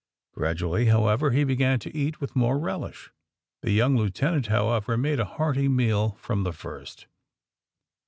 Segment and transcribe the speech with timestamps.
[0.33, 3.11] Gradually, however, he began to eat with more relish.
[3.61, 7.05] The young lieutenant, however, made a hearty meal from the first.